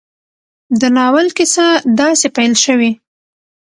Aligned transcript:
د 0.79 0.81
ناول 0.95 1.27
کيسه 1.37 1.67
داسې 1.99 2.27
پيل 2.35 2.53
شوې 2.63 2.91